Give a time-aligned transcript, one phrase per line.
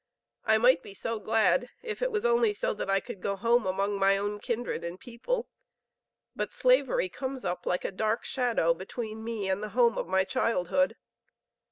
[0.45, 3.67] I might be so glad if it was only so that I could go home
[3.67, 5.47] among my own kindred and people,
[6.35, 10.23] but slavery comes up like a dark shadow between me and the home of my
[10.23, 10.95] childhood.